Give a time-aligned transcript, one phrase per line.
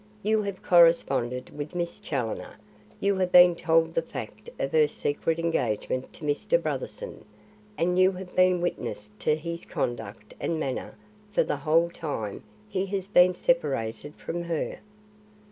[0.23, 2.55] You have corresponded with Miss Challoner;
[2.99, 6.59] you have been told the fact of her secret engagement to Mr.
[6.59, 7.23] Brotherson
[7.77, 10.95] and you have been witness to his conduct and manner
[11.29, 14.79] for the whole time he has been separated from her.